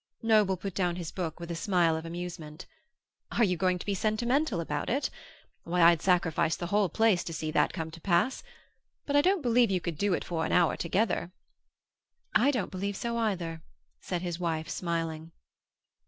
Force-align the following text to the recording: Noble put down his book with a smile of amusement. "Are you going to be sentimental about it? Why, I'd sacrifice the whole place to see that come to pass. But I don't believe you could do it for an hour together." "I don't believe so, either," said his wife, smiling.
Noble 0.23 0.57
put 0.57 0.73
down 0.73 0.95
his 0.95 1.11
book 1.11 1.39
with 1.39 1.51
a 1.51 1.55
smile 1.55 1.95
of 1.95 2.07
amusement. 2.07 2.65
"Are 3.31 3.43
you 3.43 3.55
going 3.55 3.77
to 3.77 3.85
be 3.85 3.93
sentimental 3.93 4.59
about 4.59 4.89
it? 4.89 5.11
Why, 5.63 5.83
I'd 5.83 6.01
sacrifice 6.01 6.55
the 6.55 6.65
whole 6.73 6.89
place 6.89 7.23
to 7.23 7.31
see 7.33 7.51
that 7.51 7.71
come 7.71 7.91
to 7.91 8.01
pass. 8.01 8.41
But 9.05 9.15
I 9.15 9.21
don't 9.21 9.43
believe 9.43 9.69
you 9.69 9.79
could 9.79 9.99
do 9.99 10.15
it 10.15 10.23
for 10.25 10.43
an 10.43 10.51
hour 10.51 10.75
together." 10.75 11.31
"I 12.33 12.49
don't 12.49 12.71
believe 12.71 12.97
so, 12.97 13.15
either," 13.19 13.61
said 13.99 14.23
his 14.23 14.39
wife, 14.39 14.69
smiling. 14.69 15.33